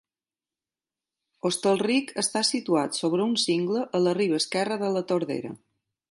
Hostalric 1.49 2.09
està 2.21 2.43
situat 2.49 2.97
sobre 3.01 3.27
un 3.33 3.35
cingle 3.43 3.83
a 3.99 4.01
la 4.07 4.15
riba 4.21 4.39
esquerra 4.45 4.79
de 4.85 4.89
la 4.95 5.05
Tordera. 5.13 5.53